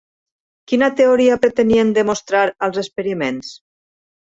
Quina 0.71 0.89
teoria 1.01 1.35
pretenien 1.43 1.93
demostrar 1.99 2.43
els 2.71 2.83
experiments? 2.85 3.55